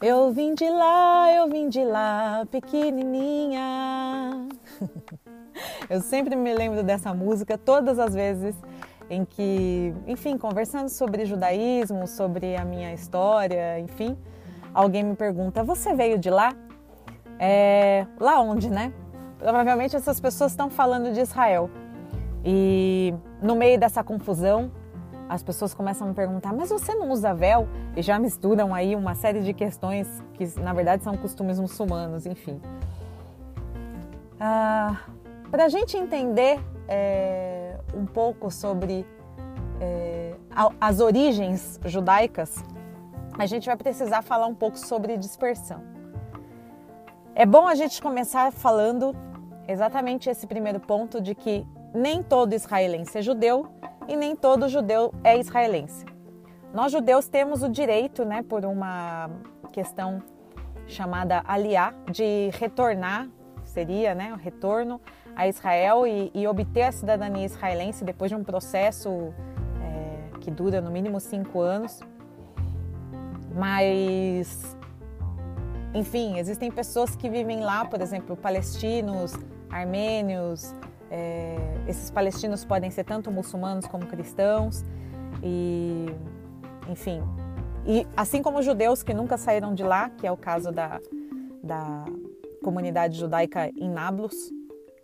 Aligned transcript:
Eu 0.00 0.30
vim 0.30 0.54
de 0.54 0.70
lá, 0.70 1.34
eu 1.34 1.48
vim 1.50 1.68
de 1.68 1.82
lá, 1.82 2.46
pequenininha. 2.52 4.46
eu 5.90 6.00
sempre 6.00 6.36
me 6.36 6.54
lembro 6.54 6.84
dessa 6.84 7.12
música 7.12 7.58
todas 7.58 7.98
as 7.98 8.14
vezes 8.14 8.54
em 9.10 9.24
que, 9.24 9.92
enfim, 10.06 10.38
conversando 10.38 10.88
sobre 10.88 11.24
judaísmo, 11.24 12.06
sobre 12.06 12.54
a 12.54 12.64
minha 12.64 12.94
história, 12.94 13.80
enfim, 13.80 14.16
alguém 14.72 15.02
me 15.02 15.16
pergunta: 15.16 15.64
Você 15.64 15.92
veio 15.92 16.16
de 16.16 16.30
lá? 16.30 16.54
É, 17.36 18.06
lá 18.20 18.40
onde, 18.40 18.70
né? 18.70 18.92
Provavelmente 19.36 19.96
essas 19.96 20.20
pessoas 20.20 20.52
estão 20.52 20.70
falando 20.70 21.12
de 21.12 21.20
Israel. 21.20 21.68
E 22.44 23.12
no 23.42 23.56
meio 23.56 23.80
dessa 23.80 24.04
confusão, 24.04 24.70
as 25.28 25.42
pessoas 25.42 25.74
começam 25.74 26.06
a 26.06 26.10
me 26.10 26.14
perguntar: 26.16 26.52
mas 26.52 26.70
você 26.70 26.94
não 26.94 27.10
usa 27.10 27.34
véu? 27.34 27.68
E 27.96 28.02
já 28.02 28.18
misturam 28.18 28.74
aí 28.74 28.96
uma 28.96 29.14
série 29.14 29.42
de 29.42 29.52
questões 29.52 30.06
que, 30.34 30.46
na 30.60 30.72
verdade, 30.72 31.04
são 31.04 31.16
costumes 31.16 31.58
muçulmanos, 31.60 32.26
enfim. 32.26 32.60
Ah, 34.40 35.00
Para 35.50 35.64
a 35.64 35.68
gente 35.68 35.96
entender 35.96 36.60
é, 36.86 37.76
um 37.94 38.06
pouco 38.06 38.50
sobre 38.50 39.06
é, 39.80 40.34
as 40.80 41.00
origens 41.00 41.78
judaicas, 41.84 42.64
a 43.38 43.46
gente 43.46 43.66
vai 43.66 43.76
precisar 43.76 44.22
falar 44.22 44.46
um 44.46 44.54
pouco 44.54 44.78
sobre 44.78 45.16
dispersão. 45.16 45.82
É 47.34 47.46
bom 47.46 47.68
a 47.68 47.74
gente 47.74 48.02
começar 48.02 48.50
falando 48.50 49.14
exatamente 49.66 50.28
esse 50.28 50.46
primeiro 50.46 50.80
ponto 50.80 51.20
de 51.20 51.34
que 51.34 51.64
nem 51.94 52.22
todo 52.22 52.52
israelense 52.52 53.16
é 53.16 53.22
judeu 53.22 53.68
e 54.08 54.16
nem 54.16 54.34
todo 54.34 54.68
judeu 54.68 55.12
é 55.22 55.38
israelense. 55.38 56.04
Nós 56.72 56.90
judeus 56.90 57.28
temos 57.28 57.62
o 57.62 57.68
direito, 57.68 58.24
né, 58.24 58.42
por 58.42 58.64
uma 58.64 59.30
questão 59.72 60.22
chamada 60.86 61.42
aliá, 61.46 61.94
de 62.10 62.50
retornar, 62.58 63.28
seria, 63.64 64.14
né, 64.14 64.32
o 64.32 64.36
retorno 64.36 65.00
a 65.36 65.46
Israel 65.46 66.06
e, 66.06 66.32
e 66.34 66.48
obter 66.48 66.82
a 66.82 66.92
cidadania 66.92 67.44
israelense 67.44 68.04
depois 68.04 68.30
de 68.30 68.36
um 68.36 68.42
processo 68.42 69.32
é, 69.80 70.38
que 70.40 70.50
dura 70.50 70.80
no 70.80 70.90
mínimo 70.90 71.20
cinco 71.20 71.60
anos. 71.60 72.00
Mas, 73.54 74.76
enfim, 75.94 76.38
existem 76.38 76.70
pessoas 76.70 77.14
que 77.14 77.30
vivem 77.30 77.60
lá, 77.60 77.84
por 77.84 78.00
exemplo, 78.00 78.36
palestinos, 78.36 79.32
armênios, 79.70 80.74
é, 81.10 81.56
esses 81.86 82.10
palestinos 82.10 82.64
podem 82.64 82.90
ser 82.90 83.04
tanto 83.04 83.30
muçulmanos 83.30 83.86
como 83.86 84.06
cristãos 84.06 84.84
e, 85.42 86.06
enfim, 86.88 87.22
e 87.86 88.06
assim 88.16 88.42
como 88.42 88.62
judeus 88.62 89.02
que 89.02 89.14
nunca 89.14 89.38
saíram 89.38 89.74
de 89.74 89.82
lá, 89.82 90.10
que 90.10 90.26
é 90.26 90.32
o 90.32 90.36
caso 90.36 90.70
da, 90.70 91.00
da 91.62 92.04
comunidade 92.62 93.18
judaica 93.18 93.70
em 93.76 93.88
Nablus, 93.88 94.52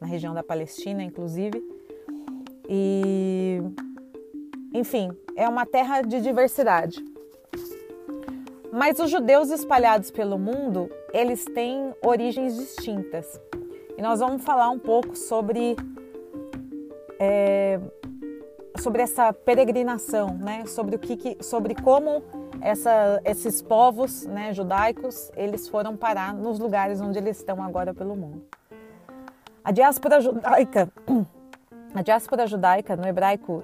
na 0.01 0.07
região 0.07 0.35
da 0.35 0.43
Palestina, 0.43 1.03
inclusive. 1.03 1.63
E, 2.69 3.63
enfim, 4.73 5.11
é 5.37 5.49
uma 5.49 5.65
terra 5.65 6.03
de 6.03 6.21
diversidade. 6.21 7.03
Mas 8.71 8.99
os 8.99 9.11
judeus 9.11 9.51
espalhados 9.51 10.11
pelo 10.11 10.39
mundo, 10.39 10.91
eles 11.13 11.45
têm 11.45 11.95
origens 12.03 12.57
distintas. 12.57 13.41
E 13.97 14.03
nós 14.03 14.21
vamos 14.21 14.43
falar 14.43 14.71
um 14.71 14.79
pouco 14.79 15.17
sobre 15.17 15.77
é, 17.19 17.81
sobre 18.81 19.03
essa 19.03 19.33
peregrinação, 19.33 20.37
né? 20.37 20.67
Sobre 20.67 20.97
o 20.97 20.99
que, 20.99 21.39
sobre 21.41 21.75
como 21.75 22.23
essa, 22.61 23.21
esses 23.25 23.63
povos, 23.63 24.27
né, 24.27 24.53
judaicos, 24.53 25.31
eles 25.37 25.69
foram 25.69 25.97
parar 25.97 26.35
nos 26.35 26.59
lugares 26.59 27.01
onde 27.01 27.19
eles 27.19 27.37
estão 27.39 27.63
agora 27.63 27.95
pelo 27.95 28.17
mundo. 28.17 28.43
A 29.63 29.71
diáspora 29.71 30.21
judaica, 30.21 30.91
a 31.95 32.03
diáspora 32.03 32.47
judaica 32.47 32.97
no 32.97 33.07
hebraico 33.07 33.63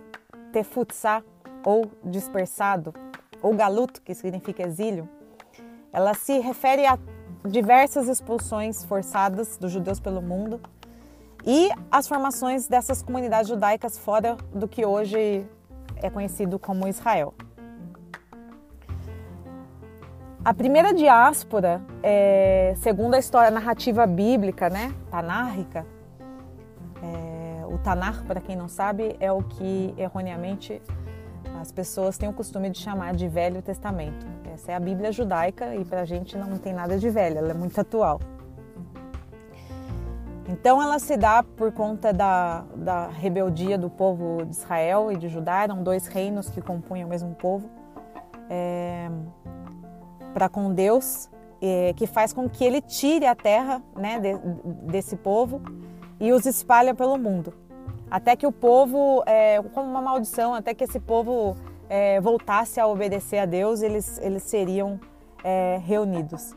tefutzá 0.53 1.23
ou 1.65 1.91
dispersado 2.05 2.95
ou 3.43 3.55
galut, 3.55 4.01
que 4.01 4.15
significa 4.15 4.63
exílio, 4.63 5.09
ela 5.93 6.15
se 6.15 6.39
refere 6.39 6.87
a 6.87 6.99
diversas 7.45 8.09
expulsões 8.09 8.85
forçadas 8.85 9.57
dos 9.57 9.73
judeus 9.73 9.99
pelo 9.99 10.21
mundo 10.21 10.61
e 11.45 11.71
as 11.91 12.07
formações 12.07 12.69
dessas 12.69 13.03
comunidades 13.03 13.49
judaicas 13.49 13.99
fora 13.99 14.37
do 14.55 14.69
que 14.69 14.85
hoje 14.85 15.47
é 15.97 16.11
conhecido 16.11 16.59
como 16.59 16.87
Israel. 16.87 17.35
A 20.43 20.55
primeira 20.55 20.95
diáspora, 20.95 21.83
é, 22.03 22.75
segundo 22.79 23.15
a 23.15 23.19
história 23.19 23.51
narrativa 23.51 24.07
bíblica, 24.07 24.71
né, 24.71 24.95
tanárrica, 25.11 25.87
é, 27.03 27.67
o 27.67 27.77
Tanar, 27.79 28.25
para 28.25 28.41
quem 28.41 28.57
não 28.57 28.69
sabe, 28.69 29.17
é 29.21 29.31
o 29.31 29.43
que 29.43 29.95
erroneamente 29.99 30.81
as 31.61 31.71
pessoas 31.71 32.17
têm 32.17 32.27
o 32.27 32.33
costume 32.33 32.71
de 32.71 32.79
chamar 32.79 33.15
de 33.15 33.29
Velho 33.29 33.61
Testamento. 33.61 34.27
Essa 34.53 34.73
é 34.73 34.75
a 34.75 34.81
Bíblia 34.81 35.13
judaica 35.13 35.75
e 35.77 35.85
para 35.85 36.01
a 36.01 36.05
gente 36.07 36.37
não 36.39 36.57
tem 36.57 36.73
nada 36.73 36.99
de 36.99 37.11
velha, 37.11 37.39
ela 37.39 37.51
é 37.51 37.55
muito 37.55 37.79
atual. 37.79 38.19
Então 40.49 40.83
ela 40.83 40.99
se 40.99 41.19
dá 41.19 41.43
por 41.43 41.71
conta 41.71 42.13
da, 42.13 42.65
da 42.75 43.09
rebeldia 43.09 43.77
do 43.77 43.91
povo 43.91 44.45
de 44.45 44.57
Israel 44.57 45.13
e 45.13 45.17
de 45.17 45.29
Judá, 45.29 45.63
eram 45.63 45.83
dois 45.83 46.07
reinos 46.07 46.49
que 46.49 46.63
compunham 46.63 47.07
o 47.07 47.11
mesmo 47.11 47.35
povo, 47.35 47.69
é, 48.49 49.11
para 50.33 50.49
com 50.49 50.73
Deus, 50.73 51.31
é, 51.61 51.93
que 51.93 52.07
faz 52.07 52.33
com 52.33 52.49
que 52.49 52.65
ele 52.65 52.81
tire 52.81 53.27
a 53.27 53.35
terra 53.35 53.83
né, 53.95 54.19
de, 54.19 54.35
desse 54.91 55.15
povo 55.15 55.61
e 56.19 56.33
os 56.33 56.47
espalha 56.47 56.95
pelo 56.95 57.19
mundo. 57.19 57.53
Até 58.11 58.35
que 58.35 58.47
o 58.47 58.53
povo, 58.53 59.23
é, 59.27 59.63
como 59.75 59.89
uma 59.89 60.03
maldição, 60.03 60.53
até 60.53 60.75
que 60.75 60.85
esse 60.85 60.99
povo 60.99 61.57
é, 61.89 62.21
voltasse 62.21 62.81
a 62.81 62.87
obedecer 62.87 63.39
a 63.39 63.47
Deus, 63.47 63.83
eles, 63.83 64.19
eles 64.19 64.43
seriam 64.43 64.99
é, 65.45 65.81
reunidos. 65.85 66.57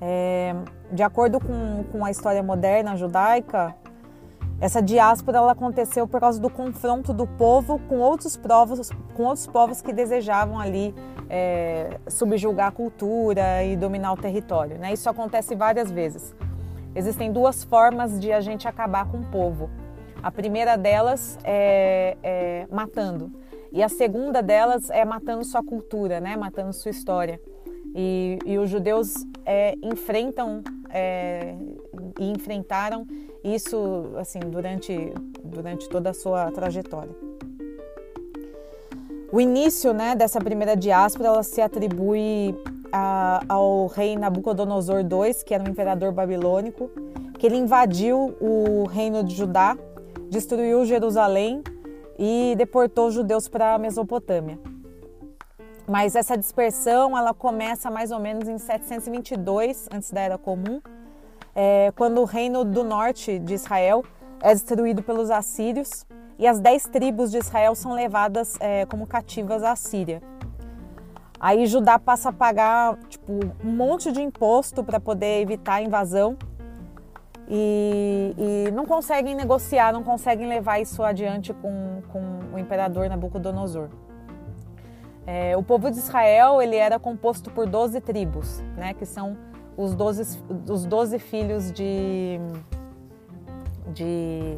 É, 0.00 0.54
de 0.90 1.02
acordo 1.02 1.38
com, 1.38 1.84
com 1.92 2.04
a 2.04 2.10
história 2.10 2.42
moderna 2.42 2.96
judaica, 2.96 3.74
essa 4.60 4.82
diáspora 4.82 5.38
ela 5.38 5.52
aconteceu 5.52 6.06
por 6.06 6.20
causa 6.20 6.40
do 6.40 6.50
confronto 6.50 7.12
do 7.12 7.26
povo 7.26 7.80
com 7.88 7.98
outros 7.98 8.36
povos, 8.36 8.90
com 9.14 9.24
outros 9.24 9.46
povos 9.46 9.82
que 9.82 9.92
desejavam 9.92 10.58
ali 10.58 10.94
é, 11.28 11.98
subjugar 12.08 12.68
a 12.68 12.70
cultura 12.70 13.64
e 13.64 13.76
dominar 13.76 14.12
o 14.12 14.16
território. 14.16 14.78
Né? 14.78 14.92
Isso 14.92 15.08
acontece 15.08 15.56
várias 15.56 15.90
vezes. 15.90 16.34
Existem 16.94 17.32
duas 17.32 17.64
formas 17.64 18.20
de 18.20 18.32
a 18.32 18.40
gente 18.40 18.68
acabar 18.68 19.10
com 19.10 19.18
o 19.18 19.24
povo. 19.24 19.70
A 20.22 20.30
primeira 20.30 20.76
delas 20.76 21.38
é, 21.42 22.16
é 22.22 22.66
matando 22.70 23.32
e 23.72 23.82
a 23.82 23.88
segunda 23.88 24.42
delas 24.42 24.90
é 24.90 25.04
matando 25.04 25.42
sua 25.44 25.64
cultura, 25.64 26.20
né? 26.20 26.36
matando 26.36 26.72
sua 26.72 26.90
história. 26.90 27.40
E, 27.94 28.38
e 28.44 28.58
os 28.58 28.68
judeus 28.68 29.14
é, 29.44 29.74
enfrentam 29.82 30.62
é, 30.90 31.54
e 32.20 32.30
enfrentaram 32.30 33.06
isso 33.42 34.12
assim 34.18 34.40
durante, 34.40 35.12
durante 35.42 35.88
toda 35.88 36.10
a 36.10 36.14
sua 36.14 36.50
trajetória. 36.52 37.14
O 39.32 39.40
início 39.40 39.94
né, 39.94 40.14
dessa 40.14 40.38
primeira 40.38 40.76
diáspora 40.76 41.28
ela 41.30 41.42
se 41.42 41.62
atribui 41.62 42.54
a, 42.92 43.42
ao 43.48 43.86
rei 43.86 44.16
Nabucodonosor 44.16 45.00
II, 45.00 45.34
que 45.46 45.54
era 45.54 45.64
um 45.64 45.68
imperador 45.68 46.12
babilônico, 46.12 46.90
que 47.38 47.46
ele 47.46 47.56
invadiu 47.56 48.36
o 48.40 48.84
reino 48.84 49.24
de 49.24 49.34
Judá, 49.34 49.76
destruiu 50.28 50.84
Jerusalém 50.84 51.62
e 52.18 52.54
deportou 52.56 53.08
os 53.08 53.14
judeus 53.14 53.48
para 53.48 53.74
a 53.74 53.78
Mesopotâmia. 53.78 54.58
Mas 55.88 56.14
essa 56.14 56.36
dispersão 56.36 57.16
ela 57.18 57.34
começa 57.34 57.90
mais 57.90 58.12
ou 58.12 58.20
menos 58.20 58.48
em 58.48 58.58
722 58.58 59.88
antes 59.92 60.10
da 60.10 60.20
Era 60.20 60.38
Comum, 60.38 60.80
é, 61.54 61.92
quando 61.96 62.20
o 62.20 62.24
reino 62.24 62.64
do 62.64 62.84
norte 62.84 63.38
de 63.38 63.54
Israel 63.54 64.04
é 64.40 64.52
destruído 64.52 65.02
pelos 65.02 65.30
assírios 65.30 66.06
e 66.38 66.46
as 66.46 66.60
dez 66.60 66.84
tribos 66.84 67.30
de 67.30 67.38
Israel 67.38 67.74
são 67.74 67.92
levadas 67.92 68.56
é, 68.60 68.86
como 68.86 69.06
cativas 69.06 69.62
à 69.62 69.76
Síria. 69.76 70.22
Aí 71.42 71.66
Judá 71.66 71.98
passa 71.98 72.28
a 72.28 72.32
pagar 72.32 72.96
tipo, 73.08 73.32
um 73.64 73.72
monte 73.72 74.12
de 74.12 74.22
imposto 74.22 74.84
para 74.84 75.00
poder 75.00 75.40
evitar 75.40 75.74
a 75.74 75.82
invasão 75.82 76.38
e, 77.48 78.32
e, 78.38 78.70
não 78.70 78.86
conseguem 78.86 79.34
negociar, 79.34 79.92
não 79.92 80.04
conseguem 80.04 80.48
levar 80.48 80.78
isso 80.78 81.02
adiante 81.02 81.52
com, 81.52 82.00
com 82.12 82.54
o 82.54 82.58
imperador 82.60 83.08
Nabucodonosor. 83.08 83.88
É, 85.26 85.56
o 85.56 85.64
povo 85.64 85.90
de 85.90 85.98
Israel 85.98 86.62
ele 86.62 86.76
era 86.76 87.00
composto 87.00 87.50
por 87.50 87.68
12 87.68 88.00
tribos, 88.00 88.60
né, 88.76 88.94
que 88.94 89.04
são 89.04 89.36
os 89.76 89.96
12, 89.96 90.40
os 90.70 90.86
12 90.86 91.18
filhos 91.18 91.72
de, 91.72 92.38
de 93.92 94.56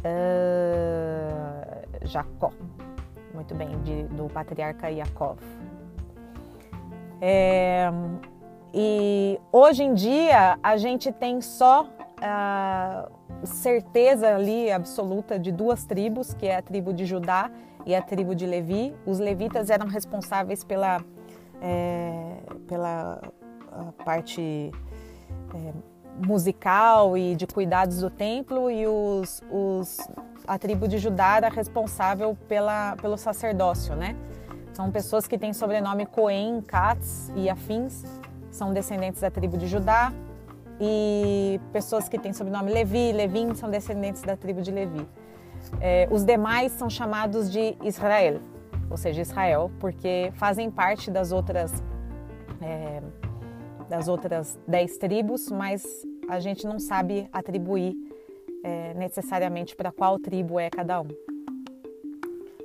uh, 0.00 2.06
Jacó, 2.06 2.50
muito 3.34 3.54
bem, 3.54 3.68
de, 3.82 4.04
do 4.04 4.28
patriarca 4.28 4.88
Yaakov. 4.88 5.38
É, 7.20 7.90
e 8.72 9.40
hoje 9.52 9.82
em 9.82 9.94
dia 9.94 10.58
a 10.62 10.76
gente 10.76 11.12
tem 11.12 11.40
só 11.40 11.88
a 12.20 13.08
certeza 13.44 14.34
ali 14.34 14.70
absoluta 14.70 15.38
de 15.38 15.52
duas 15.52 15.84
tribos, 15.84 16.32
que 16.34 16.46
é 16.46 16.56
a 16.56 16.62
tribo 16.62 16.92
de 16.92 17.04
Judá 17.04 17.50
e 17.84 17.94
a 17.94 18.00
tribo 18.00 18.34
de 18.34 18.46
Levi. 18.46 18.94
Os 19.04 19.18
levitas 19.18 19.70
eram 19.70 19.86
responsáveis 19.86 20.64
pela, 20.64 21.04
é, 21.60 22.36
pela 22.66 23.20
parte 24.04 24.70
é, 25.54 25.93
musical 26.26 27.16
e 27.16 27.34
de 27.34 27.46
cuidados 27.46 28.00
do 28.00 28.10
templo 28.10 28.70
e 28.70 28.86
os, 28.86 29.42
os, 29.50 29.98
a 30.46 30.58
tribo 30.58 30.86
de 30.86 30.98
Judá 30.98 31.36
era 31.36 31.48
responsável 31.48 32.36
pela, 32.48 32.96
pelo 32.96 33.16
sacerdócio, 33.16 33.96
né? 33.96 34.16
São 34.72 34.90
pessoas 34.90 35.26
que 35.26 35.38
têm 35.38 35.52
sobrenome 35.52 36.06
Cohen, 36.06 36.60
Katz 36.60 37.30
e 37.36 37.48
afins, 37.48 38.04
são 38.50 38.72
descendentes 38.72 39.20
da 39.20 39.30
tribo 39.30 39.56
de 39.56 39.66
Judá. 39.66 40.12
E 40.80 41.60
pessoas 41.72 42.08
que 42.08 42.18
têm 42.18 42.32
sobrenome 42.32 42.72
Levi, 42.72 43.12
Levin, 43.12 43.54
são 43.54 43.70
descendentes 43.70 44.22
da 44.22 44.36
tribo 44.36 44.60
de 44.60 44.72
Levi. 44.72 45.06
É, 45.80 46.08
os 46.10 46.24
demais 46.24 46.72
são 46.72 46.90
chamados 46.90 47.50
de 47.50 47.76
Israel, 47.82 48.40
ou 48.90 48.96
seja, 48.96 49.22
Israel, 49.22 49.70
porque 49.78 50.32
fazem 50.34 50.70
parte 50.70 51.10
das 51.10 51.30
outras 51.30 51.72
é, 52.60 53.00
das 53.94 54.08
outras 54.08 54.58
dez 54.66 54.98
tribos, 54.98 55.50
mas 55.50 55.84
a 56.28 56.40
gente 56.40 56.66
não 56.66 56.78
sabe 56.78 57.28
atribuir 57.32 57.94
é, 58.64 58.94
necessariamente 58.94 59.76
para 59.76 59.92
qual 59.92 60.18
tribo 60.18 60.58
é 60.58 60.68
cada 60.68 61.00
um 61.00 61.08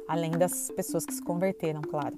além 0.07 0.31
das 0.31 0.71
pessoas 0.71 1.05
que 1.05 1.13
se 1.13 1.21
converteram, 1.21 1.81
claro. 1.81 2.17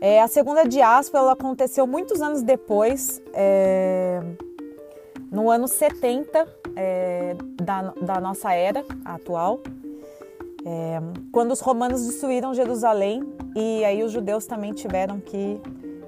É, 0.00 0.20
a 0.20 0.26
segunda 0.26 0.64
diáspora 0.64 1.30
aconteceu 1.30 1.86
muitos 1.86 2.20
anos 2.20 2.42
depois, 2.42 3.22
é, 3.32 4.20
no 5.30 5.48
ano 5.48 5.68
70 5.68 6.46
é, 6.74 7.36
da, 7.62 7.94
da, 8.02 8.20
nossa 8.20 8.52
era 8.52 8.84
atual, 9.04 9.60
é, 10.66 10.98
quando 11.30 11.52
os 11.52 11.60
romanos 11.60 12.04
destruíram 12.04 12.52
Jerusalém 12.52 13.22
e 13.54 13.84
aí 13.84 14.02
os 14.02 14.10
judeus 14.10 14.44
também 14.44 14.72
tiveram 14.72 15.20
que 15.20 15.60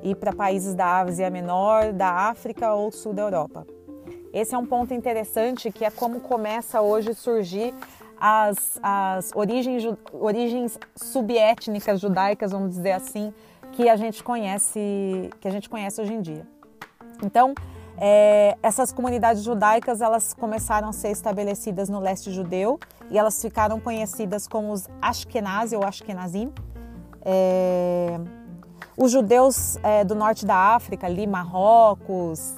ir 0.02 0.14
para 0.16 0.32
países 0.32 0.74
da 0.74 1.00
Ásia 1.00 1.30
Menor, 1.30 1.92
da 1.92 2.28
África 2.28 2.72
ou 2.74 2.90
sul 2.90 3.12
da 3.12 3.22
Europa. 3.22 3.66
Esse 4.32 4.54
é 4.54 4.58
um 4.58 4.66
ponto 4.66 4.92
interessante 4.92 5.72
que 5.72 5.84
é 5.84 5.90
como 5.90 6.20
começa 6.20 6.80
hoje 6.80 7.14
surgir 7.14 7.74
as, 8.20 8.78
as 8.82 9.30
origens, 9.34 9.84
origens 10.12 10.78
subétnicas 10.96 12.00
judaicas, 12.00 12.52
vamos 12.52 12.70
dizer 12.70 12.92
assim, 12.92 13.32
que 13.72 13.88
a 13.88 13.96
gente 13.96 14.22
conhece, 14.22 15.30
que 15.40 15.48
a 15.48 15.50
gente 15.50 15.68
conhece 15.68 16.00
hoje 16.00 16.12
em 16.12 16.20
dia. 16.20 16.46
Então, 17.22 17.54
é, 17.96 18.56
essas 18.62 18.92
comunidades 18.92 19.42
judaicas 19.42 20.00
elas 20.00 20.32
começaram 20.32 20.88
a 20.88 20.92
ser 20.92 21.10
estabelecidas 21.10 21.88
no 21.88 21.98
leste 21.98 22.30
judeu 22.30 22.78
e 23.10 23.18
elas 23.18 23.40
ficaram 23.40 23.80
conhecidas 23.80 24.46
como 24.46 24.72
os 24.72 24.88
Ashkenazi 25.02 25.74
ou 25.74 25.84
Ashkenazim. 25.84 26.52
É, 27.24 28.20
os 28.96 29.12
judeus 29.12 29.76
é, 29.82 30.04
do 30.04 30.14
norte 30.14 30.44
da 30.44 30.74
África, 30.74 31.06
ali 31.06 31.26
Marrocos 31.26 32.54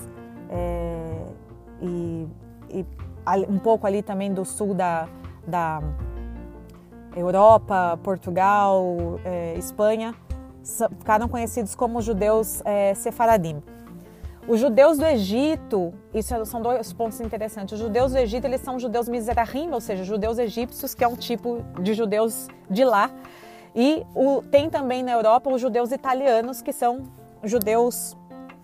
é, 0.49 1.27
e, 1.83 2.27
e, 2.71 2.87
um 3.49 3.59
pouco 3.59 3.87
ali 3.87 4.03
também 4.03 4.33
do 4.33 4.45
sul 4.45 4.75
da, 4.75 5.09
da 5.47 5.83
Europa, 7.15 7.99
Portugal, 8.03 9.19
é, 9.25 9.55
Espanha, 9.59 10.15
ficaram 10.99 11.29
conhecidos 11.29 11.75
como 11.75 12.01
judeus 12.01 12.63
é, 12.65 12.95
sefaradim. 12.95 13.63
Os 14.49 14.59
judeus 14.59 14.99
do 14.99 15.05
Egito, 15.05 15.93
isso 16.13 16.45
são 16.47 16.61
dois 16.63 16.93
pontos 16.93 17.21
interessantes. 17.21 17.75
Os 17.75 17.79
judeus 17.79 18.13
do 18.13 18.19
Egito, 18.19 18.47
eles 18.47 18.61
são 18.63 18.79
judeus 18.79 19.09
mizrahim, 19.09 19.71
ou 19.71 19.81
seja, 19.81 20.03
judeus 20.03 20.39
egípcios, 20.39 20.95
que 20.95 21.05
é 21.05 21.09
um 21.09 21.15
tipo 21.15 21.63
de 21.81 21.95
judeus 21.95 22.49
de 22.69 22.85
lá. 22.85 23.11
E 23.75 24.05
o, 24.15 24.43
tem 24.43 24.69
também 24.69 25.03
na 25.03 25.13
Europa 25.13 25.51
os 25.51 25.61
judeus 25.61 25.93
italianos, 25.93 26.61
que 26.61 26.73
são 26.73 27.05
judeus 27.45 28.17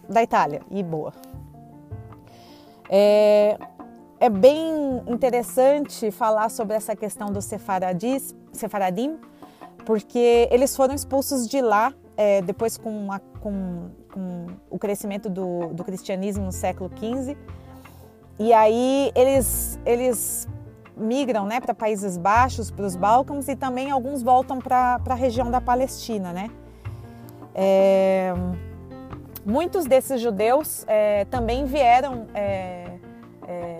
da 0.09 0.23
Itália. 0.23 0.63
E 0.71 0.83
boa. 0.83 1.13
É, 2.89 3.59
é 4.21 4.29
bem 4.29 5.03
interessante 5.07 6.11
falar 6.11 6.49
sobre 6.51 6.77
essa 6.77 6.95
questão 6.97 7.31
dos 7.31 7.45
sefaradim, 7.45 9.19
porque 9.85 10.49
eles 10.51 10.75
foram 10.77 10.95
expulsos 10.95 11.49
de 11.49 11.61
lá 11.61 11.93
é, 12.17 12.41
depois 12.41 12.77
com, 12.77 13.13
a, 13.13 13.21
com, 13.41 13.91
com, 14.13 14.47
o 14.71 14.79
crescimento 14.79 15.29
do, 15.29 15.69
do 15.69 15.85
cristianismo 15.85 16.45
no 16.45 16.53
século 16.53 16.91
XV. 16.97 17.37
E 18.39 18.53
aí 18.53 19.13
eles, 19.15 19.79
eles 19.85 20.49
migram 20.97 21.45
né, 21.45 21.61
para 21.61 21.75
Países 21.75 22.17
Baixos, 22.17 22.71
para 22.71 22.85
os 22.85 22.97
Balcãs 22.97 23.49
e 23.49 23.57
também 23.57 23.91
alguns 23.91 24.23
voltam 24.23 24.59
para 24.59 25.01
a 25.07 25.15
região 25.15 25.51
da 25.51 25.61
Palestina. 25.61 26.33
Né? 26.33 26.51
É, 27.55 28.33
muitos 29.45 29.85
desses 29.85 30.21
judeus 30.21 30.85
é, 30.87 31.25
também 31.27 31.65
vieram 31.65 32.27
é, 32.35 32.99
é 33.47 33.79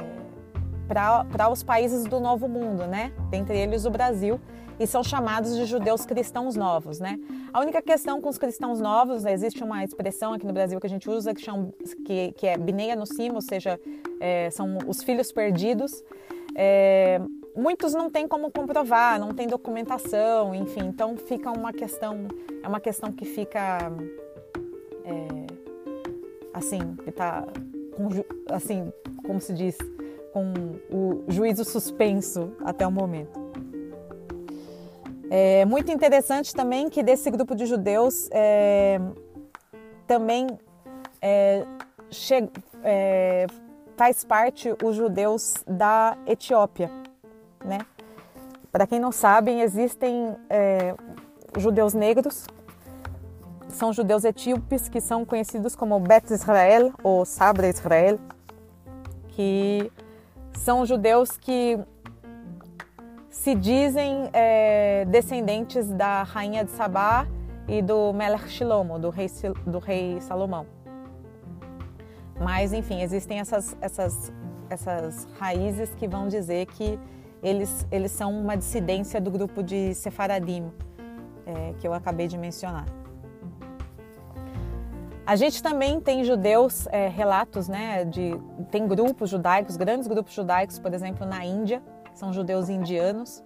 para 0.87 1.51
os 1.51 1.63
países 1.63 2.05
do 2.05 2.21
Novo 2.21 2.49
Mundo, 2.49 2.87
né? 2.87 3.13
Dentre 3.29 3.59
eles 3.59 3.85
o 3.85 3.91
Brasil, 3.91 4.41
e 4.79 4.87
são 4.87 5.03
chamados 5.03 5.57
de 5.57 5.65
judeus 5.65 6.05
cristãos 6.07 6.55
novos, 6.55 7.01
né? 7.01 7.19
A 7.53 7.61
única 7.61 7.83
questão 7.83 8.21
com 8.21 8.29
os 8.29 8.39
cristãos 8.39 8.81
novos, 8.81 9.25
né, 9.25 9.33
existe 9.33 9.65
uma 9.65 9.83
expressão 9.83 10.35
aqui 10.35 10.47
no 10.47 10.53
Brasil 10.53 10.79
que 10.79 10.87
a 10.87 10.91
gente 10.91 11.09
usa 11.09 11.35
que, 11.35 11.41
chama, 11.41 11.71
que, 12.05 12.33
que 12.33 12.47
é 12.47 12.57
bineia 12.57 12.95
no 12.95 13.07
cimo, 13.07 13.37
ou 13.37 13.41
seja, 13.41 13.81
é, 14.21 14.51
são 14.51 14.79
os 14.87 15.03
filhos 15.03 15.33
perdidos. 15.33 16.05
É, 16.59 17.21
muitos 17.55 17.93
não 17.93 18.09
têm 18.09 18.27
como 18.27 18.51
comprovar, 18.51 19.21
não 19.21 19.35
tem 19.35 19.47
documentação, 19.47 20.55
enfim, 20.55 20.87
então 20.87 21.15
fica 21.15 21.51
uma 21.51 21.71
questão, 21.71 22.27
é 22.63 22.67
uma 22.67 22.81
questão 22.81 23.13
que 23.13 23.27
fica 23.27 23.93
é, 25.05 25.47
assim, 26.55 26.97
que 27.05 27.13
tá 27.13 27.47
assim, 28.51 28.91
como 29.27 29.39
se 29.39 29.53
diz, 29.53 29.77
com 30.33 30.53
o 30.91 31.25
juízo 31.29 31.63
suspenso 31.63 32.53
até 32.65 32.87
o 32.87 32.91
momento. 32.91 33.39
É 35.29 35.65
muito 35.67 35.91
interessante 35.91 36.55
também 36.55 36.89
que 36.89 37.03
desse 37.03 37.31
grupo 37.31 37.55
de 37.55 37.67
judeus 37.67 38.31
é, 38.31 38.99
também 40.07 40.47
é, 41.21 41.67
che, 42.11 42.49
é, 42.83 43.47
faz 43.97 44.25
parte 44.25 44.75
os 44.85 44.95
judeus 44.95 45.55
da 45.67 46.17
Etiópia, 46.27 46.91
né? 47.65 47.79
Para 48.71 48.87
quem 48.87 49.01
não 49.01 49.11
sabe, 49.11 49.53
existem 49.61 50.37
é, 50.51 50.95
judeus 51.57 51.95
negros, 51.95 52.47
são 53.69 53.93
judeus 53.93 54.25
etíopes 54.25 54.89
que 54.89 55.01
são 55.01 55.25
conhecidos 55.25 55.75
como 55.75 55.99
Bet 55.99 56.33
Israel 56.33 56.93
ou 57.03 57.25
Sabra 57.25 57.69
Israel, 57.69 58.19
que 59.29 59.91
são 60.53 60.85
judeus 60.85 61.37
que 61.39 61.79
se 63.31 63.55
dizem 63.55 64.29
é, 64.33 65.05
descendentes 65.07 65.87
da 65.89 66.23
rainha 66.23 66.65
de 66.65 66.71
Sabá 66.73 67.27
e 67.69 67.81
do 67.81 68.13
Melech 68.13 68.49
Shilomo, 68.49 68.99
do 68.99 69.09
rei, 69.11 69.31
do 69.67 69.79
rei 69.79 70.21
Salomão. 70.21 70.76
Mas, 72.41 72.73
enfim, 72.73 73.01
existem 73.03 73.41
essas, 73.41 73.77
essas, 73.81 74.33
essas 74.69 75.27
raízes 75.39 75.95
que 75.95 76.07
vão 76.07 76.29
dizer 76.29 76.67
que 76.67 76.99
eles, 77.43 77.87
eles 77.91 78.13
são 78.13 78.31
uma 78.39 78.57
dissidência 78.57 79.21
do 79.21 79.31
grupo 79.31 79.63
de 79.63 79.95
Sefaradim, 79.95 80.71
é, 81.47 81.75
que 81.79 81.87
eu 81.87 81.95
acabei 81.95 82.27
de 82.27 82.37
mencionar. 82.37 82.87
A 85.27 85.35
gente 85.35 85.63
também 85.63 86.01
tem 86.01 86.23
judeus, 86.23 86.87
é, 86.89 87.09
relatos, 87.09 87.69
né, 87.69 88.05
de 88.05 88.41
tem 88.71 88.87
grupos 88.87 89.29
judaicos, 89.29 89.77
grandes 89.77 90.07
grupos 90.07 90.33
judaicos, 90.33 90.79
por 90.79 90.95
exemplo, 90.95 91.27
na 91.27 91.45
Índia, 91.45 91.83
são 92.15 92.33
judeus 92.33 92.69
indianos. 92.69 93.43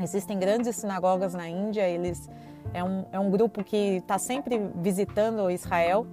Existem 0.00 0.38
grandes 0.38 0.76
sinagogas 0.76 1.34
na 1.34 1.48
Índia, 1.48 1.86
eles 1.86 2.30
é 2.72 2.82
um, 2.82 3.04
é 3.12 3.18
um 3.18 3.30
grupo 3.30 3.62
que 3.62 3.96
está 3.96 4.18
sempre 4.18 4.70
visitando 4.76 5.50
Israel. 5.50 6.06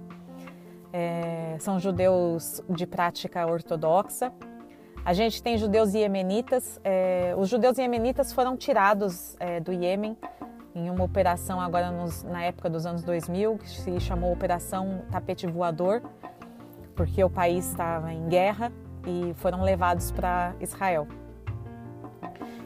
É, 0.92 1.56
são 1.58 1.78
judeus 1.78 2.62
de 2.68 2.86
prática 2.86 3.46
ortodoxa. 3.46 4.32
A 5.04 5.12
gente 5.12 5.42
tem 5.42 5.56
judeus 5.56 5.94
iemenitas. 5.94 6.80
É, 6.84 7.34
os 7.36 7.48
judeus 7.48 7.78
iemenitas 7.78 8.32
foram 8.32 8.56
tirados 8.56 9.36
é, 9.38 9.60
do 9.60 9.72
Iêmen 9.72 10.16
em 10.74 10.90
uma 10.90 11.04
operação 11.04 11.60
agora 11.60 11.90
nos, 11.90 12.22
na 12.22 12.42
época 12.44 12.70
dos 12.70 12.86
anos 12.86 13.02
2000, 13.02 13.58
que 13.58 13.68
se 13.68 14.00
chamou 14.00 14.32
Operação 14.32 15.02
Tapete 15.10 15.46
Voador, 15.46 16.02
porque 16.94 17.22
o 17.22 17.30
país 17.30 17.68
estava 17.68 18.12
em 18.12 18.28
guerra 18.28 18.72
e 19.06 19.34
foram 19.34 19.62
levados 19.62 20.12
para 20.12 20.54
Israel. 20.60 21.08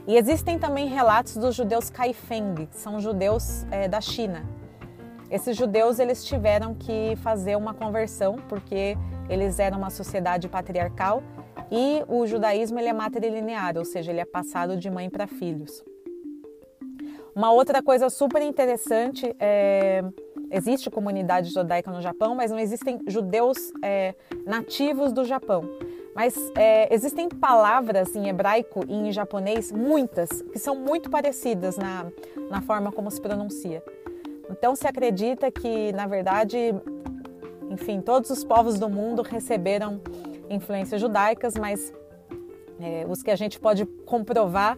E 0.06 0.16
existem 0.16 0.58
também 0.58 0.88
relatos 0.88 1.36
dos 1.36 1.54
judeus 1.54 1.88
Kaifeng, 1.88 2.66
que 2.66 2.76
são 2.76 3.00
judeus 3.00 3.64
é, 3.70 3.86
da 3.86 4.00
China. 4.00 4.44
Esses 5.32 5.56
judeus 5.56 5.98
eles 5.98 6.22
tiveram 6.22 6.74
que 6.74 7.16
fazer 7.22 7.56
uma 7.56 7.72
conversão 7.72 8.36
porque 8.48 8.96
eles 9.30 9.58
eram 9.58 9.78
uma 9.78 9.88
sociedade 9.88 10.46
patriarcal 10.46 11.22
e 11.70 12.04
o 12.06 12.26
judaísmo 12.26 12.78
ele 12.78 12.88
é 12.88 12.92
matrilinear, 12.92 13.78
ou 13.78 13.84
seja, 13.84 14.12
ele 14.12 14.20
é 14.20 14.26
passado 14.26 14.76
de 14.76 14.90
mãe 14.90 15.08
para 15.08 15.26
filhos. 15.26 15.82
Uma 17.34 17.50
outra 17.50 17.82
coisa 17.82 18.10
super 18.10 18.42
interessante 18.42 19.34
é 19.40 20.04
existe 20.50 20.90
comunidade 20.90 21.48
judaica 21.48 21.90
no 21.90 22.02
Japão, 22.02 22.34
mas 22.34 22.50
não 22.50 22.58
existem 22.58 23.00
judeus 23.06 23.72
é, 23.82 24.14
nativos 24.44 25.10
do 25.10 25.24
Japão. 25.24 25.64
Mas 26.14 26.36
é, 26.54 26.94
existem 26.94 27.26
palavras 27.26 28.14
em 28.14 28.28
hebraico 28.28 28.84
e 28.86 28.92
em 28.92 29.10
japonês, 29.10 29.72
muitas, 29.72 30.42
que 30.42 30.58
são 30.58 30.76
muito 30.76 31.08
parecidas 31.08 31.78
na, 31.78 32.06
na 32.50 32.60
forma 32.60 32.92
como 32.92 33.10
se 33.10 33.18
pronuncia. 33.18 33.82
Então 34.50 34.76
se 34.76 34.86
acredita 34.86 35.50
que, 35.50 35.92
na 35.92 36.06
verdade, 36.06 36.74
enfim, 37.70 38.00
todos 38.00 38.30
os 38.30 38.44
povos 38.44 38.78
do 38.78 38.88
mundo 38.88 39.22
receberam 39.22 40.00
influências 40.50 41.00
judaicas, 41.00 41.54
mas 41.54 41.92
é, 42.80 43.06
os 43.08 43.22
que 43.22 43.30
a 43.30 43.36
gente 43.36 43.58
pode 43.58 43.86
comprovar 44.06 44.76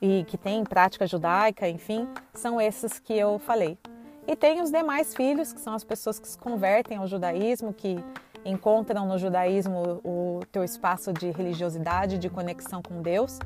e 0.00 0.24
que 0.24 0.36
tem 0.36 0.64
prática 0.64 1.06
judaica, 1.06 1.68
enfim, 1.68 2.08
são 2.34 2.60
esses 2.60 2.98
que 2.98 3.12
eu 3.12 3.38
falei. 3.38 3.78
E 4.26 4.36
tem 4.36 4.60
os 4.60 4.70
demais 4.70 5.14
filhos, 5.14 5.52
que 5.52 5.60
são 5.60 5.74
as 5.74 5.84
pessoas 5.84 6.18
que 6.18 6.28
se 6.28 6.38
convertem 6.38 6.96
ao 6.96 7.06
judaísmo, 7.06 7.72
que 7.72 7.98
encontram 8.44 9.06
no 9.06 9.18
judaísmo 9.18 10.00
o 10.04 10.40
teu 10.50 10.64
espaço 10.64 11.12
de 11.12 11.30
religiosidade, 11.30 12.18
de 12.18 12.28
conexão 12.28 12.82
com 12.82 13.02
Deus. 13.02 13.38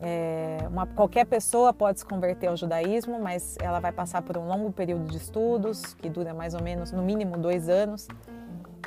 É, 0.00 0.58
uma, 0.68 0.86
qualquer 0.86 1.26
pessoa 1.26 1.72
pode 1.74 2.00
se 2.00 2.06
converter 2.06 2.46
ao 2.46 2.56
judaísmo, 2.56 3.20
mas 3.20 3.56
ela 3.60 3.80
vai 3.80 3.92
passar 3.92 4.22
por 4.22 4.38
um 4.38 4.46
longo 4.46 4.72
período 4.72 5.04
de 5.04 5.18
estudos, 5.18 5.94
que 5.94 6.08
dura 6.08 6.32
mais 6.32 6.54
ou 6.54 6.62
menos, 6.62 6.90
no 6.90 7.02
mínimo, 7.02 7.36
dois 7.36 7.68
anos, 7.68 8.08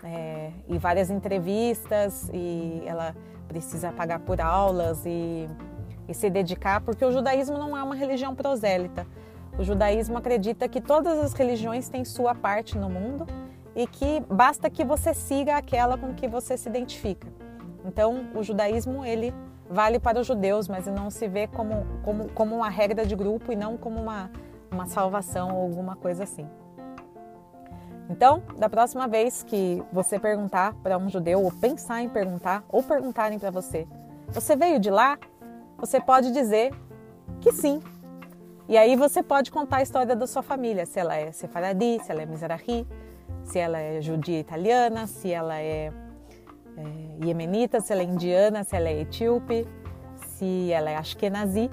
é, 0.04 0.52
e 0.68 0.78
várias 0.78 1.12
entrevistas, 1.12 2.30
e 2.34 2.82
ela 2.86 3.16
precisa 3.48 3.92
pagar 3.92 4.20
por 4.20 4.42
aulas 4.42 5.06
e 5.06 5.48
e 6.08 6.14
se 6.14 6.30
dedicar, 6.30 6.82
porque 6.82 7.04
o 7.04 7.12
judaísmo 7.12 7.58
não 7.58 7.78
é 7.78 7.84
uma 7.84 7.96
religião 7.96 8.36
prosélita. 8.36 9.06
O 9.58 9.64
judaísmo 9.64 10.18
acredita 10.18 10.68
que 10.68 10.82
todas 10.82 11.20
as 11.20 11.34
religiões 11.34 11.90
têm 11.90 12.04
sua 12.04 12.34
parte 12.34 12.78
no 12.78 12.90
mundo 12.90 13.28
e 13.76 13.88
que 13.88 14.22
basta 14.30 14.70
que 14.70 14.84
você 14.84 15.14
siga 15.14 15.56
aquela 15.56 15.98
com 15.98 16.14
que 16.14 16.28
você 16.28 16.58
se 16.58 16.68
identifica. 16.68 17.28
Então, 17.86 18.28
o 18.34 18.44
judaísmo 18.44 19.06
ele 19.06 19.34
vale 19.70 20.00
para 20.00 20.20
os 20.20 20.28
judeus, 20.28 20.68
mas 20.68 20.88
não 20.88 21.10
se 21.10 21.28
vê 21.28 21.48
como, 21.48 21.86
como, 22.04 22.30
como 22.30 22.56
uma 22.56 22.70
regra 22.70 23.06
de 23.06 23.16
grupo 23.16 23.52
e 23.52 23.56
não 23.56 23.78
como 23.78 24.00
uma, 24.00 24.30
uma 24.72 24.86
salvação 24.86 25.56
ou 25.56 25.62
alguma 25.62 25.96
coisa 25.96 26.24
assim. 26.24 26.48
Então, 28.10 28.44
da 28.58 28.70
próxima 28.70 29.08
vez 29.08 29.44
que 29.44 29.82
você 29.92 30.20
perguntar 30.20 30.74
para 30.84 30.98
um 30.98 31.10
judeu, 31.10 31.42
ou 31.42 31.52
pensar 31.52 32.02
em 32.02 32.10
perguntar, 32.10 32.64
ou 32.70 32.84
perguntarem 32.84 33.40
para 33.40 33.50
você, 33.50 33.88
você 34.30 34.56
veio 34.56 34.80
de 34.80 34.90
lá? 34.90 35.18
você 35.86 36.00
pode 36.00 36.32
dizer 36.32 36.74
que 37.42 37.52
sim. 37.52 37.82
E 38.70 38.78
aí 38.78 38.96
você 38.96 39.22
pode 39.22 39.52
contar 39.52 39.78
a 39.78 39.82
história 39.82 40.16
da 40.16 40.26
sua 40.26 40.42
família, 40.42 40.86
se 40.86 40.98
ela 40.98 41.14
é 41.14 41.30
sefaradi, 41.34 42.00
se 42.02 42.10
ela 42.10 42.22
é 42.22 42.26
mizrahi, 42.26 42.88
se 43.44 43.60
ela 43.60 43.78
é 43.78 44.00
judia 44.00 44.40
italiana, 44.40 45.06
se 45.08 45.30
ela 45.30 45.60
é, 45.60 45.92
é 46.78 47.26
iemenita, 47.26 47.80
se 47.80 47.92
ela 47.92 48.02
é 48.02 48.06
indiana, 48.06 48.64
se 48.64 48.76
ela 48.76 48.90
é 48.90 49.02
etíope, 49.02 49.68
se 50.16 50.72
ela 50.72 50.90
é 50.90 50.96
ashkenazi, 50.96 51.70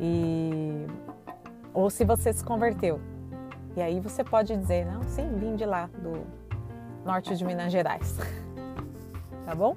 e... 0.00 0.86
ou 1.72 1.88
se 1.90 2.04
você 2.04 2.32
se 2.32 2.44
converteu. 2.44 3.00
E 3.76 3.80
aí 3.80 4.00
você 4.00 4.22
pode 4.22 4.56
dizer, 4.56 4.84
não, 4.84 5.02
sim, 5.04 5.30
vim 5.36 5.56
de 5.56 5.64
lá, 5.64 5.88
do 5.98 6.26
norte 7.04 7.36
de 7.36 7.44
Minas 7.44 7.72
Gerais. 7.72 8.18
tá 9.46 9.54
bom? 9.54 9.76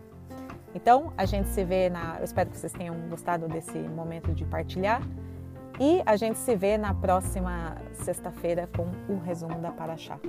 Então, 0.74 1.14
a 1.18 1.24
gente 1.26 1.48
se 1.50 1.64
vê 1.64 1.90
na. 1.90 2.18
Eu 2.20 2.26
espero 2.26 2.50
que 2.50 2.58
vocês 2.58 2.74
tenham 2.74 2.94
gostado 3.10 3.48
desse 3.48 3.78
momento 3.78 4.34
de 4.34 4.44
partilhar. 4.44 5.02
E 5.80 6.02
a 6.06 6.18
gente 6.18 6.38
se 6.38 6.56
vê 6.56 6.78
na 6.78 6.94
próxima 6.94 7.78
sexta-feira 7.94 8.70
com 8.76 8.88
o 9.14 9.20
resumo 9.20 9.60
da 9.60 9.72
Paraxá. 9.72 10.20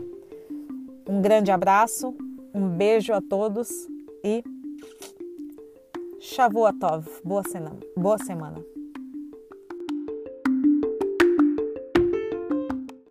Um 1.08 1.20
grande 1.20 1.50
abraço, 1.50 2.16
um 2.56 2.70
beijo 2.70 3.12
a 3.12 3.20
todos 3.20 3.68
e 4.24 4.42
Shavuotov. 6.18 7.06
Boa 7.22 7.42
semana. 7.42 7.78
Boa 7.94 8.18
semana. 8.18 8.75